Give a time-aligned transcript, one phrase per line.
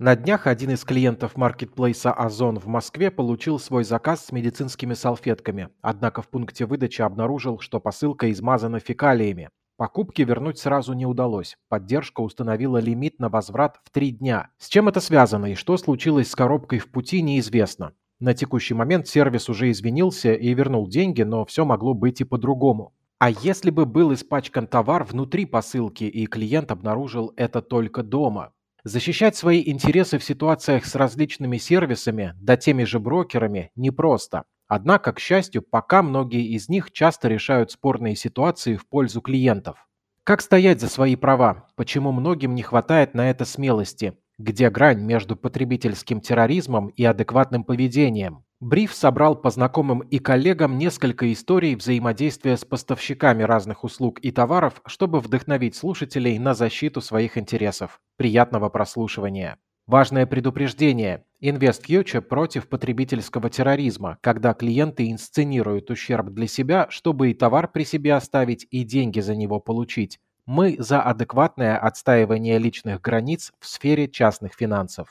[0.00, 5.68] На днях один из клиентов маркетплейса Озон в Москве получил свой заказ с медицинскими салфетками,
[5.82, 9.50] однако в пункте выдачи обнаружил, что посылка измазана фекалиями.
[9.76, 11.56] Покупки вернуть сразу не удалось.
[11.68, 14.50] Поддержка установила лимит на возврат в три дня.
[14.58, 17.92] С чем это связано и что случилось с коробкой в пути, неизвестно.
[18.18, 22.94] На текущий момент сервис уже извинился и вернул деньги, но все могло быть и по-другому.
[23.20, 28.52] А если бы был испачкан товар внутри посылки и клиент обнаружил это только дома?
[28.86, 34.44] Защищать свои интересы в ситуациях с различными сервисами, да теми же брокерами, непросто.
[34.68, 39.88] Однако, к счастью, пока многие из них часто решают спорные ситуации в пользу клиентов.
[40.22, 41.66] Как стоять за свои права?
[41.76, 44.18] Почему многим не хватает на это смелости?
[44.38, 48.44] Где грань между потребительским терроризмом и адекватным поведением?
[48.58, 54.82] Бриф собрал по знакомым и коллегам несколько историй взаимодействия с поставщиками разных услуг и товаров,
[54.86, 58.00] чтобы вдохновить слушателей на защиту своих интересов.
[58.16, 59.58] Приятного прослушивания.
[59.86, 61.24] Важное предупреждение.
[61.40, 68.14] InvestFuture против потребительского терроризма, когда клиенты инсценируют ущерб для себя, чтобы и товар при себе
[68.14, 70.18] оставить, и деньги за него получить.
[70.46, 75.08] Мы за адекватное отстаивание личных границ в сфере частных финансов.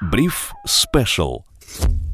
[0.00, 1.40] Бриф Special.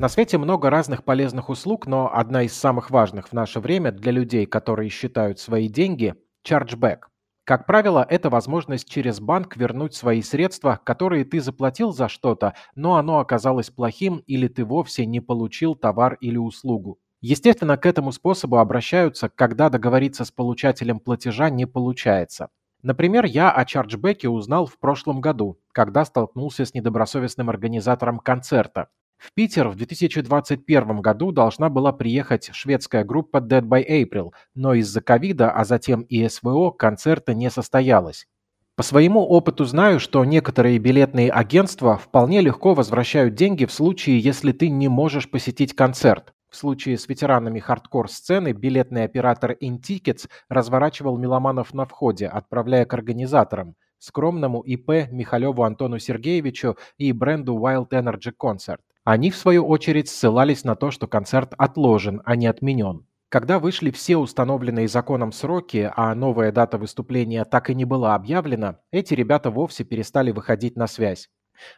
[0.00, 4.10] На свете много разных полезных услуг, но одна из самых важных в наше время для
[4.10, 7.02] людей, которые считают свои деньги– chargeback.
[7.44, 12.96] Как правило, это возможность через банк вернуть свои средства, которые ты заплатил за что-то, но
[12.96, 16.98] оно оказалось плохим или ты вовсе не получил товар или услугу.
[17.23, 22.48] Естественно, к этому способу обращаются, когда договориться с получателем платежа не получается.
[22.83, 28.89] Например, я о чарджбеке узнал в прошлом году, когда столкнулся с недобросовестным организатором концерта.
[29.19, 35.01] В Питер в 2021 году должна была приехать шведская группа Dead by April, но из-за
[35.01, 38.27] ковида, а затем и СВО концерта не состоялось.
[38.75, 44.51] По своему опыту знаю, что некоторые билетные агентства вполне легко возвращают деньги в случае, если
[44.51, 46.33] ты не можешь посетить концерт.
[46.53, 53.74] В случае с ветеранами хардкор-сцены билетный оператор InTickets разворачивал меломанов на входе, отправляя к организаторам,
[53.98, 58.80] скромному ИП Михалеву Антону Сергеевичу и бренду Wild Energy Concert.
[59.02, 63.07] Они, в свою очередь, ссылались на то, что концерт отложен, а не отменен.
[63.30, 68.79] Когда вышли все установленные законом сроки, а новая дата выступления так и не была объявлена,
[68.90, 71.30] эти ребята вовсе перестали выходить на связь.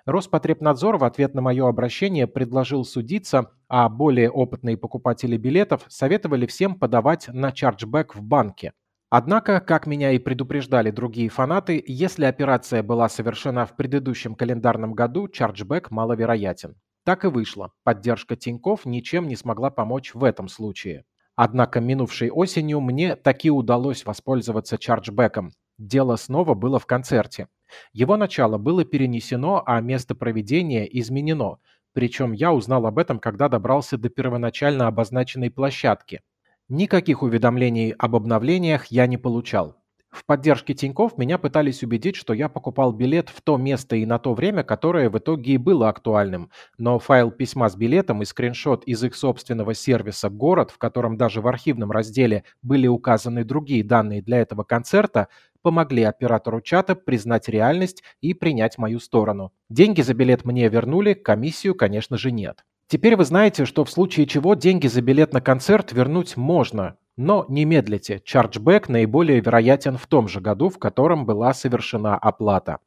[0.07, 6.79] Роспотребнадзор в ответ на мое обращение предложил судиться, а более опытные покупатели билетов советовали всем
[6.79, 8.73] подавать на чарджбэк в банке.
[9.11, 15.29] Однако, как меня и предупреждали другие фанаты, если операция была совершена в предыдущем календарном году,
[15.29, 16.77] чарджбэк маловероятен.
[17.05, 17.71] Так и вышло.
[17.85, 21.05] Поддержка Тиньков ничем не смогла помочь в этом случае.
[21.37, 25.53] Однако минувшей осенью мне таки удалось воспользоваться чарджбеком.
[25.79, 27.49] Дело снова было в концерте.
[27.93, 31.59] Его начало было перенесено, а место проведения изменено.
[31.93, 36.23] Причем я узнал об этом, когда добрался до первоначально обозначенной площадки.
[36.69, 39.77] Никаких уведомлений об обновлениях я не получал.
[40.15, 44.21] В поддержке Тиньков меня пытались убедить, что я покупал билет в то место и на
[44.21, 46.51] то время, которое в итоге и было актуальным.
[46.79, 51.41] Но файл письма с билетом и скриншот из их собственного сервиса «Город», в котором даже
[51.41, 55.27] в архивном разделе были указаны другие данные для этого концерта,
[55.65, 59.51] помогли оператору чата признать реальность и принять мою сторону.
[59.71, 62.65] Деньги за билет мне вернули, комиссию, конечно же, нет.
[62.87, 67.47] Теперь вы знаете, что в случае чего деньги за билет на концерт вернуть можно, но
[67.49, 72.79] не медлите, чарджбэк наиболее вероятен в том же году, в котором была совершена оплата.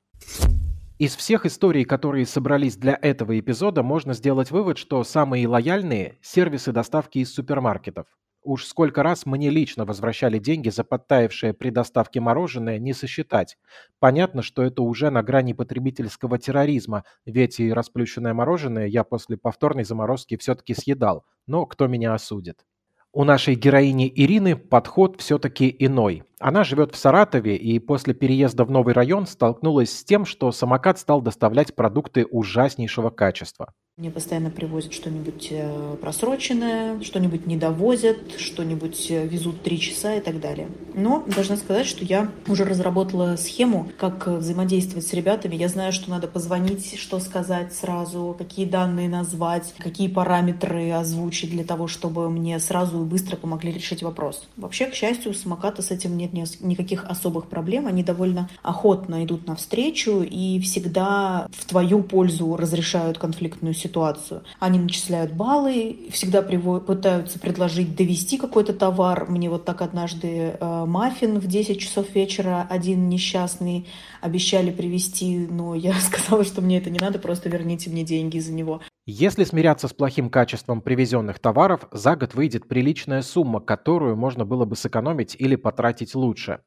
[1.00, 6.72] Из всех историй, которые собрались для этого эпизода, можно сделать вывод, что самые лояльные– сервисы
[6.72, 8.06] доставки из супермаркетов.
[8.48, 13.58] Уж сколько раз мне лично возвращали деньги за подтаявшее при доставке мороженое, не сосчитать.
[14.00, 19.84] Понятно, что это уже на грани потребительского терроризма, ведь и расплющенное мороженое я после повторной
[19.84, 21.26] заморозки все-таки съедал.
[21.46, 22.66] Но кто меня осудит?
[23.12, 26.24] У нашей героини Ирины подход все-таки иной.
[26.40, 31.00] Она живет в Саратове и после переезда в новый район столкнулась с тем, что самокат
[31.00, 33.74] стал доставлять продукты ужаснейшего качества.
[34.00, 40.22] Мне постоянно привозят что-нибудь э, просроченное, что-нибудь не довозят, что-нибудь э, везут три часа и
[40.22, 40.68] так далее.
[40.94, 45.56] Но должна сказать, что я уже разработала схему, как взаимодействовать с ребятами.
[45.56, 51.64] Я знаю, что надо позвонить, что сказать сразу, какие данные назвать, какие параметры озвучить для
[51.64, 54.48] того, чтобы мне сразу и быстро помогли решить вопрос.
[54.58, 57.88] Вообще, к счастью, у самоката с этим нет никаких особых проблем.
[57.88, 64.44] Они довольно охотно идут навстречу и всегда в твою пользу разрешают конфликтную ситуацию ситуацию.
[64.60, 69.26] Они начисляют баллы, всегда пытаются предложить довести какой-то товар.
[69.30, 73.88] Мне вот так однажды э, маффин в 10 часов вечера один несчастный
[74.22, 78.54] обещали привезти, но я сказала, что мне это не надо, просто верните мне деньги за
[78.54, 78.82] него.
[79.06, 84.66] Если смиряться с плохим качеством привезенных товаров, за год выйдет приличная сумма, которую можно было
[84.66, 86.60] бы сэкономить или потратить лучше.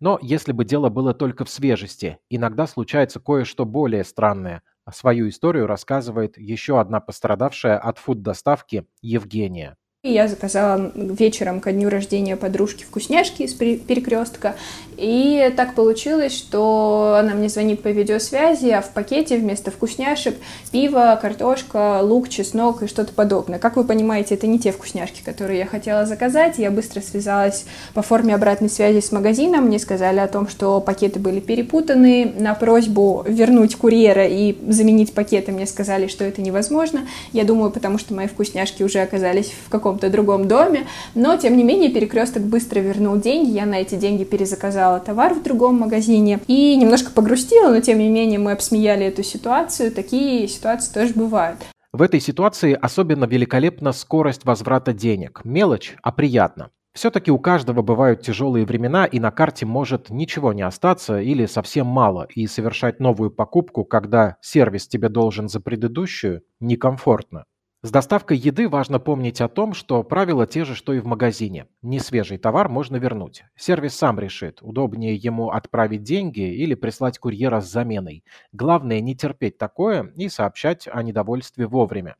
[0.00, 4.62] Но если бы дело было только в свежести, иногда случается кое-что более странное.
[4.92, 9.76] Свою историю рассказывает еще одна пострадавшая от фуд-доставки Евгения.
[10.06, 14.54] Я заказала вечером ко дню рождения подружки вкусняшки из перекрестка.
[14.98, 20.36] И так получилось, что она мне звонит по видеосвязи, а в пакете вместо вкусняшек
[20.70, 23.58] пиво, картошка, лук, чеснок и что-то подобное.
[23.58, 26.58] Как вы понимаете, это не те вкусняшки, которые я хотела заказать.
[26.58, 27.64] Я быстро связалась
[27.94, 29.64] по форме обратной связи с магазином.
[29.64, 32.30] Мне сказали о том, что пакеты были перепутаны.
[32.38, 37.08] На просьбу вернуть курьера и заменить пакеты мне сказали, что это невозможно.
[37.32, 41.56] Я думаю, потому что мои вкусняшки уже оказались в каком каком-то другом доме, но, тем
[41.56, 46.40] не менее, перекресток быстро вернул деньги, я на эти деньги перезаказала товар в другом магазине
[46.46, 51.58] и немножко погрустила, но, тем не менее, мы обсмеяли эту ситуацию, такие ситуации тоже бывают.
[51.92, 55.42] В этой ситуации особенно великолепна скорость возврата денег.
[55.44, 56.70] Мелочь, а приятно.
[56.92, 61.86] Все-таки у каждого бывают тяжелые времена, и на карте может ничего не остаться или совсем
[61.86, 67.44] мало, и совершать новую покупку, когда сервис тебе должен за предыдущую, некомфортно.
[67.84, 71.66] С доставкой еды важно помнить о том, что правила те же, что и в магазине.
[71.82, 73.44] Несвежий товар можно вернуть.
[73.56, 78.24] Сервис сам решит, удобнее ему отправить деньги или прислать курьера с заменой.
[78.52, 82.16] Главное не терпеть такое и сообщать о недовольстве вовремя.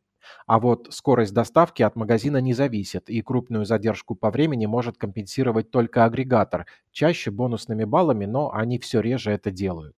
[0.46, 5.70] А вот скорость доставки от магазина не зависит, и крупную задержку по времени может компенсировать
[5.70, 9.96] только агрегатор, чаще бонусными баллами, но они все реже это делают.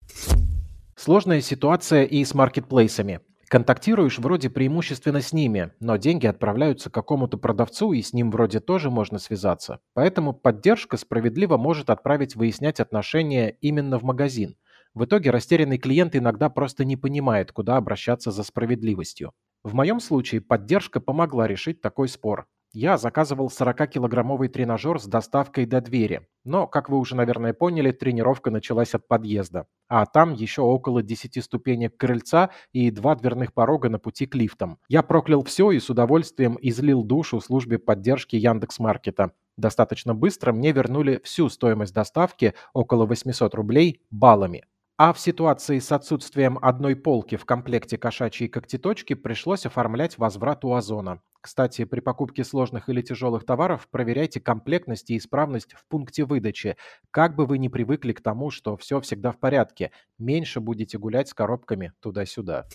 [0.95, 3.19] Сложная ситуация и с маркетплейсами.
[3.49, 8.91] Контактируешь вроде преимущественно с ними, но деньги отправляются какому-то продавцу, и с ним вроде тоже
[8.91, 9.79] можно связаться.
[9.93, 14.57] Поэтому поддержка справедливо может отправить выяснять отношения именно в магазин.
[14.93, 19.31] В итоге растерянный клиент иногда просто не понимает, куда обращаться за справедливостью.
[19.63, 22.47] В моем случае поддержка помогла решить такой спор.
[22.73, 26.27] Я заказывал 40-килограммовый тренажер с доставкой до двери.
[26.43, 29.67] Но, как вы уже, наверное, поняли, тренировка началась от подъезда.
[29.87, 34.79] А там еще около 10 ступенек крыльца и два дверных порога на пути к лифтам.
[34.89, 39.31] Я проклял все и с удовольствием излил душу службе поддержки Яндекс.Маркета.
[39.57, 44.65] Достаточно быстро мне вернули всю стоимость доставки, около 800 рублей, баллами.
[44.99, 50.73] А в ситуации с отсутствием одной полки в комплекте кошачьей когтеточки пришлось оформлять возврат у
[50.73, 51.21] Озона.
[51.39, 56.77] Кстати, при покупке сложных или тяжелых товаров проверяйте комплектность и исправность в пункте выдачи.
[57.11, 61.29] Как бы вы ни привыкли к тому, что все всегда в порядке, меньше будете гулять
[61.29, 62.65] с коробками туда-сюда.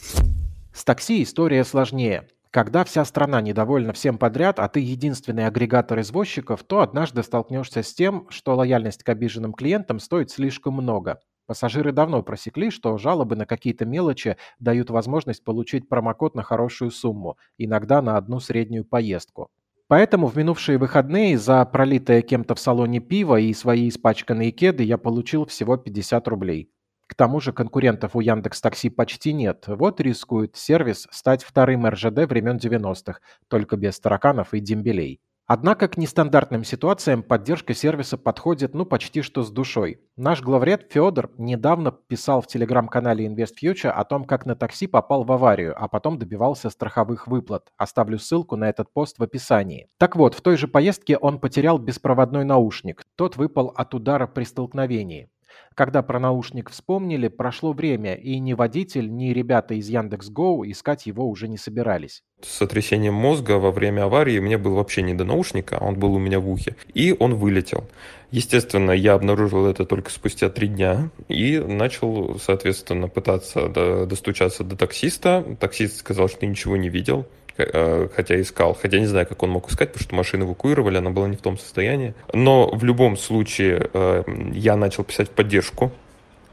[0.72, 2.28] С такси история сложнее.
[2.52, 7.92] Когда вся страна недовольна всем подряд, а ты единственный агрегатор извозчиков, то однажды столкнешься с
[7.92, 11.18] тем, что лояльность к обиженным клиентам стоит слишком много.
[11.46, 17.36] Пассажиры давно просекли, что жалобы на какие-то мелочи дают возможность получить промокод на хорошую сумму,
[17.58, 19.50] иногда на одну среднюю поездку.
[19.88, 24.96] Поэтому в минувшие выходные за пролитое кем-то в салоне пиво и свои испачканные кеды я
[24.96, 26.70] получил всего 50 рублей.
[27.06, 29.64] К тому же конкурентов у Яндекс Такси почти нет.
[29.66, 35.20] Вот рискует сервис стать вторым РЖД времен 90-х, только без тараканов и дембелей.
[35.54, 40.00] Однако к нестандартным ситуациям поддержка сервиса подходит ну почти что с душой.
[40.16, 45.30] Наш главред Федор недавно писал в телеграм-канале InvestFuture о том, как на такси попал в
[45.30, 47.70] аварию, а потом добивался страховых выплат.
[47.76, 49.88] Оставлю ссылку на этот пост в описании.
[49.98, 53.04] Так вот, в той же поездке он потерял беспроводной наушник.
[53.14, 55.28] Тот выпал от удара при столкновении.
[55.74, 61.28] Когда про наушник вспомнили, прошло время, и ни водитель, ни ребята из Яндекс.Гоу искать его
[61.28, 62.22] уже не собирались.
[62.42, 66.18] С сотрясением мозга во время аварии мне был вообще не до наушника, он был у
[66.18, 67.88] меня в ухе, и он вылетел.
[68.30, 73.68] Естественно, я обнаружил это только спустя три дня и начал, соответственно, пытаться
[74.06, 75.44] достучаться до таксиста.
[75.60, 77.26] Таксист сказал, что ничего не видел.
[77.58, 81.10] Э, хотя искал, хотя не знаю, как он мог искать, потому что машину эвакуировали, она
[81.10, 82.14] была не в том состоянии.
[82.32, 85.92] Но в любом случае э, я начал писать в поддержку.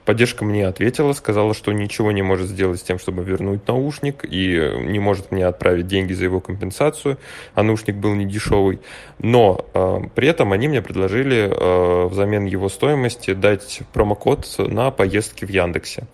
[0.06, 4.74] Поддержка мне ответила, сказала, что ничего не может сделать с тем, чтобы вернуть наушник, и
[4.80, 7.20] не может мне отправить деньги за его компенсацию,
[7.54, 8.80] а наушник был не дешевый.
[9.20, 15.46] Но э, при этом они мне предложили э, взамен его стоимости дать промокод на поездки
[15.46, 16.08] в Яндексе.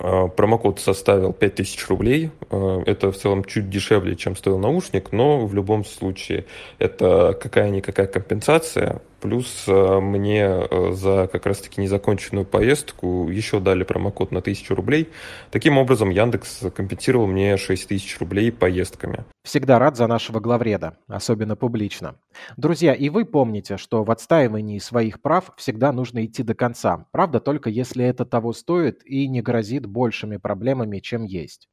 [0.00, 2.30] А, промокод составил 5000 рублей.
[2.50, 6.44] А, это в целом чуть дешевле, чем стоил наушник, но в любом случае
[6.78, 9.00] это какая-никакая компенсация.
[9.20, 15.08] Плюс э, мне э, за как раз-таки незаконченную поездку еще дали промокод на 1000 рублей.
[15.50, 19.24] Таким образом, Яндекс компенсировал мне 6000 рублей поездками.
[19.42, 22.14] Всегда рад за нашего главреда, особенно публично.
[22.56, 27.06] Друзья, и вы помните, что в отстаивании своих прав всегда нужно идти до конца.
[27.10, 31.68] Правда, только если это того стоит и не грозит большими проблемами, чем есть.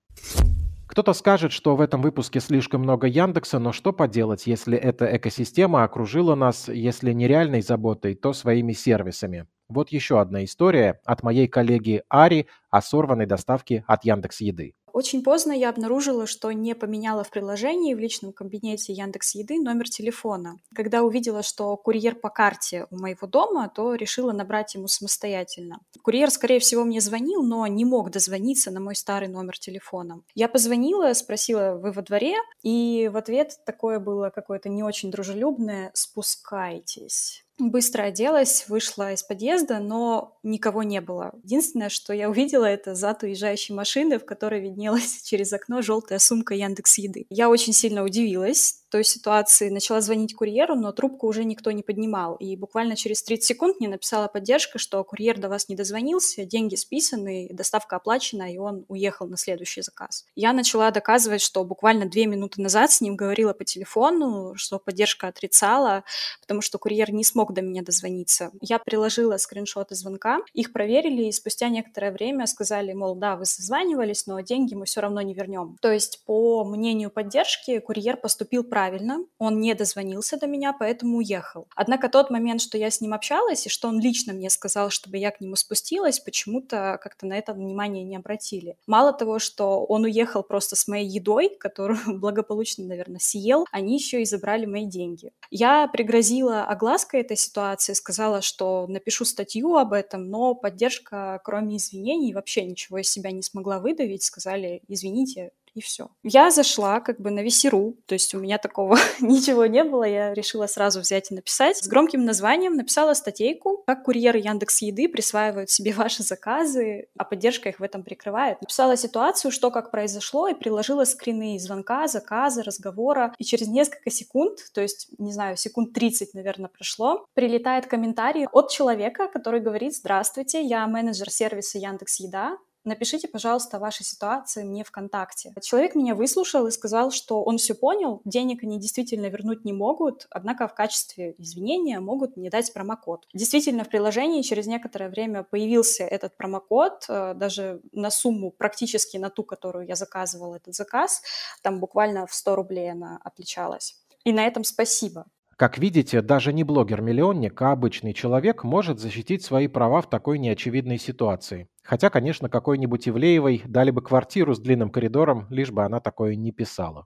[0.88, 5.84] Кто-то скажет, что в этом выпуске слишком много Яндекса, но что поделать, если эта экосистема
[5.84, 9.48] окружила нас, если не реальной заботой, то своими сервисами.
[9.68, 14.75] Вот еще одна история от моей коллеги Ари о сорванной доставке от Яндекс Еды.
[14.96, 19.90] Очень поздно я обнаружила, что не поменяла в приложении в личном кабинете Яндекс Еды номер
[19.90, 20.58] телефона.
[20.74, 25.82] Когда увидела, что курьер по карте у моего дома, то решила набрать ему самостоятельно.
[26.02, 30.22] Курьер, скорее всего, мне звонил, но не мог дозвониться на мой старый номер телефона.
[30.34, 32.38] Я позвонила, спросила, вы во дворе?
[32.64, 37.45] И в ответ такое было какое-то не очень дружелюбное «спускайтесь».
[37.58, 41.32] Быстро оделась, вышла из подъезда, но никого не было.
[41.44, 46.54] Единственное, что я увидела, это зад уезжающей машины, в которой виднелась через окно желтая сумка
[46.54, 47.26] Яндекс Еды.
[47.30, 52.36] Я очень сильно удивилась, той ситуации начала звонить курьеру, но трубку уже никто не поднимал.
[52.36, 56.76] И буквально через 30 секунд мне написала поддержка, что курьер до вас не дозвонился, деньги
[56.76, 60.24] списаны, доставка оплачена, и он уехал на следующий заказ.
[60.34, 65.28] Я начала доказывать, что буквально две минуты назад с ним говорила по телефону, что поддержка
[65.28, 66.06] отрицала,
[66.40, 68.52] потому что курьер не смог до меня дозвониться.
[68.62, 74.28] Я приложила скриншоты звонка, их проверили, и спустя некоторое время сказали, мол, да, вы созванивались,
[74.28, 75.78] но деньги мы все равно не вернем.
[75.82, 81.68] То есть, по мнению поддержки, курьер поступил правильно, он не дозвонился до меня, поэтому уехал.
[81.75, 85.18] Однако тот момент, что я с ним общалась, и что он лично мне сказал, чтобы
[85.18, 88.78] я к нему спустилась, почему-то как-то на это внимание не обратили.
[88.88, 94.22] Мало того, что он уехал просто с моей едой, которую благополучно, наверное, съел, они еще
[94.22, 95.32] и забрали мои деньги.
[95.52, 102.34] Я пригрозила оглаской этой ситуации, сказала, что напишу статью об этом, но поддержка, кроме извинений,
[102.34, 104.24] вообще ничего из себя не смогла выдавить.
[104.24, 106.10] Сказали, извините, и все.
[106.24, 110.34] Я зашла как бы на Весеру, то есть у меня такого ничего не было, я
[110.34, 111.77] решила сразу взять и написать.
[111.77, 117.70] С громким названием написала статейку, как курьеры Яндекс Еды присваивают себе ваши заказы, а поддержка
[117.70, 118.62] их в этом прикрывает.
[118.62, 123.36] Написала ситуацию, что как произошло, и приложила скрины звонка, заказа, разговора.
[123.38, 128.72] И через несколько секунд, то есть, не знаю, секунд 30, наверное, прошло, прилетает комментарий от
[128.72, 134.84] человека, который говорит, здравствуйте, я менеджер сервиса Яндекс Еда, напишите, пожалуйста, о вашей ситуации мне
[134.84, 135.54] ВКонтакте.
[135.62, 140.27] Человек меня выслушал и сказал, что он все понял, денег они действительно вернуть не могут,
[140.30, 143.27] однако в качестве извинения могут мне дать промокод.
[143.34, 149.30] Действительно, в приложении через некоторое время появился этот промокод, э, даже на сумму практически на
[149.30, 151.22] ту, которую я заказывала этот заказ,
[151.62, 153.98] там буквально в 100 рублей она отличалась.
[154.24, 155.25] И на этом спасибо.
[155.58, 160.98] Как видите, даже не блогер-миллионник, а обычный человек может защитить свои права в такой неочевидной
[160.98, 161.70] ситуации.
[161.86, 166.51] Хотя, конечно, какой-нибудь Ивлеевой дали бы квартиру с длинным коридором, лишь бы она такое не
[166.51, 167.06] писала.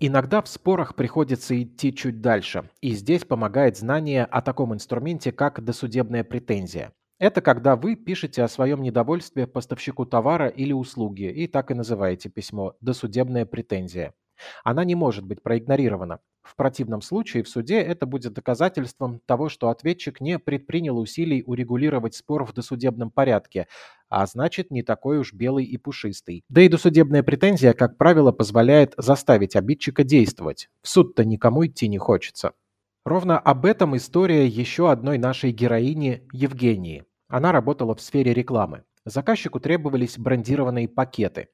[0.00, 5.64] Иногда в спорах приходится идти чуть дальше, и здесь помогает знание о таком инструменте, как
[5.64, 6.92] досудебная претензия.
[7.20, 12.28] Это когда вы пишете о своем недовольстве поставщику товара или услуги и так и называете
[12.28, 14.14] письмо «досудебная претензия».
[14.62, 16.20] Она не может быть проигнорирована.
[16.48, 22.14] В противном случае в суде это будет доказательством того, что ответчик не предпринял усилий урегулировать
[22.14, 23.66] спор в досудебном порядке,
[24.08, 26.44] а значит не такой уж белый и пушистый.
[26.48, 30.70] Да и досудебная претензия, как правило, позволяет заставить обидчика действовать.
[30.80, 32.52] В суд-то никому идти не хочется.
[33.04, 37.04] Ровно об этом история еще одной нашей героини Евгении.
[37.28, 38.84] Она работала в сфере рекламы.
[39.04, 41.48] Заказчику требовались брендированные пакеты.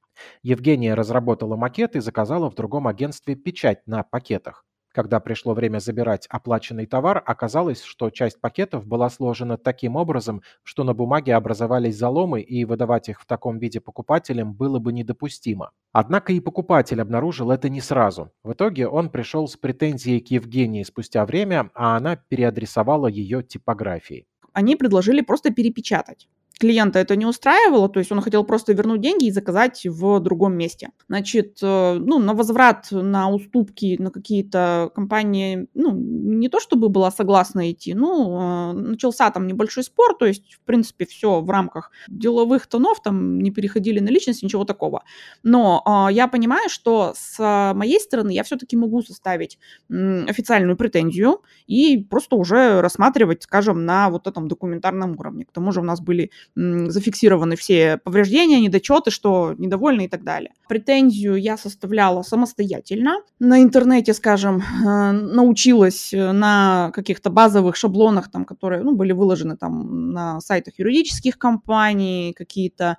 [0.45, 4.63] Евгения разработала макет и заказала в другом агентстве печать на пакетах.
[4.95, 10.85] Когда пришло время забирать оплаченный товар, оказалось, что часть пакетов была сложена таким образом, что
[10.85, 15.73] на бумаге образовались заломы, и выдавать их в таком виде покупателям было бы недопустимо.
[15.91, 18.31] Однако и покупатель обнаружил это не сразу.
[18.45, 24.27] В итоге он пришел с претензией к Евгении спустя время, а она переадресовала ее типографии.
[24.53, 29.27] Они предложили просто перепечатать клиента это не устраивало, то есть он хотел просто вернуть деньги
[29.27, 30.91] и заказать в другом месте.
[31.09, 37.11] Значит, э, ну, на возврат, на уступки, на какие-то компании, ну, не то чтобы была
[37.11, 42.67] согласна идти, ну, начался там небольшой спор, то есть, в принципе, все в рамках деловых
[42.67, 45.05] тонов, там не переходили на личность, ничего такого.
[45.43, 49.59] Но э, я понимаю, что с моей стороны я все-таки могу составить
[49.89, 55.45] официальную претензию и просто уже рассматривать, скажем, на вот этом документарном уровне.
[55.45, 60.53] К тому же у нас были зафиксированы все повреждения, недочеты, что недовольны и так далее.
[60.69, 63.21] Претензию я составляла самостоятельно.
[63.39, 70.13] На интернете, скажем, э, научилась на каких-то базовых шаблонах, там, которые ну, были выложены там,
[70.13, 72.99] на сайтах юридических компаний, какие-то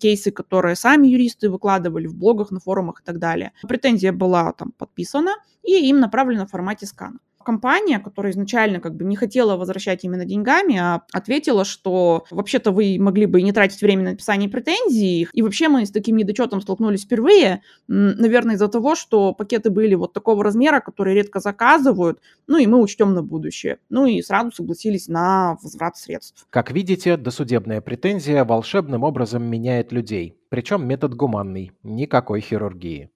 [0.00, 3.52] кейсы, которые сами юристы выкладывали в блогах, на форумах и так далее.
[3.62, 5.32] Претензия была там подписана
[5.62, 10.24] и им направлена в формате скана компания, которая изначально как бы не хотела возвращать именно
[10.24, 15.28] деньгами, а ответила, что вообще-то вы могли бы и не тратить время на написание претензий.
[15.32, 20.12] И вообще мы с таким недочетом столкнулись впервые, наверное, из-за того, что пакеты были вот
[20.12, 23.78] такого размера, которые редко заказывают, ну и мы учтем на будущее.
[23.88, 26.46] Ну и сразу согласились на возврат средств.
[26.50, 30.36] Как видите, досудебная претензия волшебным образом меняет людей.
[30.48, 33.10] Причем метод гуманный, никакой хирургии.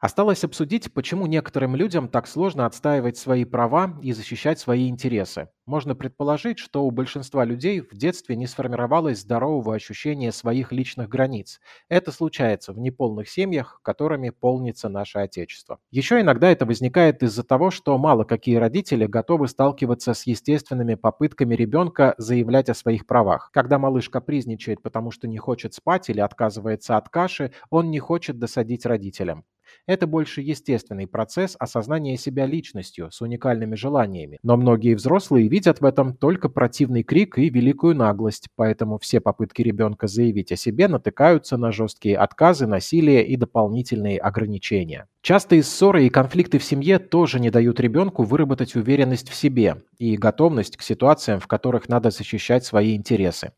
[0.00, 5.48] Осталось обсудить, почему некоторым людям так сложно отстаивать свои права и защищать свои интересы.
[5.66, 11.60] Можно предположить, что у большинства людей в детстве не сформировалось здорового ощущения своих личных границ.
[11.90, 15.78] Это случается в неполных семьях, которыми полнится наше Отечество.
[15.90, 21.54] Еще иногда это возникает из-за того, что мало какие родители готовы сталкиваться с естественными попытками
[21.54, 23.50] ребенка заявлять о своих правах.
[23.52, 28.38] Когда малыш капризничает, потому что не хочет спать или отказывается от каши, он не хочет
[28.38, 29.44] досадить родителям.
[29.86, 34.38] Это больше естественный процесс осознания себя личностью с уникальными желаниями.
[34.42, 39.62] Но многие взрослые видят в этом только противный крик и великую наглость, поэтому все попытки
[39.62, 45.06] ребенка заявить о себе натыкаются на жесткие отказы, насилие и дополнительные ограничения.
[45.22, 50.16] Частые ссоры и конфликты в семье тоже не дают ребенку выработать уверенность в себе и
[50.16, 53.52] готовность к ситуациям, в которых надо защищать свои интересы.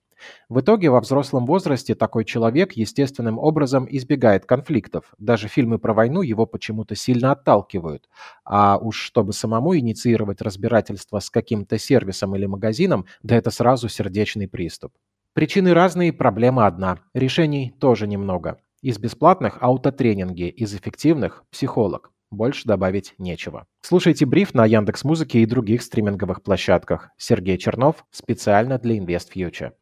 [0.48, 5.12] В итоге во взрослом возрасте такой человек естественным образом избегает конфликтов.
[5.18, 8.08] Даже фильмы про войну его почему-то сильно отталкивают.
[8.44, 14.48] А уж чтобы самому инициировать разбирательство с каким-то сервисом или магазином, да это сразу сердечный
[14.48, 14.92] приступ.
[15.34, 16.98] Причины разные, проблема одна.
[17.14, 18.58] Решений тоже немного.
[18.82, 22.10] Из бесплатных– аутотренинги, из эффективных– психолог.
[22.32, 23.66] Больше добавить нечего.
[23.82, 27.10] Слушайте бриф на Яндекс Музыке и других стриминговых площадках.
[27.18, 29.72] Сергей Чернов специально для InvestFuture.